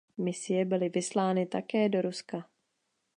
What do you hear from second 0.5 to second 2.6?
byly vyslány také do Ruska.